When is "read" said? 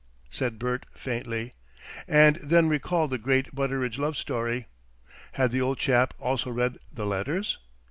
6.49-6.79